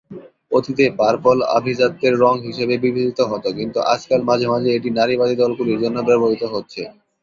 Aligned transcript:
অতীতে 0.51 0.85
'পার্পল' 0.91 1.41
আভিজাত্যের 1.57 2.13
রঙ 2.23 2.35
হিসেবে 2.47 2.75
বিবেচিত 2.83 3.19
হতো 3.31 3.49
কিন্তু 3.57 3.79
আজকাল 3.93 4.19
মাঝে 4.29 4.47
মাঝে 4.49 4.69
এটি 4.71 4.89
নারীবাদী 4.93 5.35
দলগুলির 5.41 5.81
জন্য 5.83 5.97
ব্যবহৃত 6.07 6.43
হচ্ছে। 6.53 6.81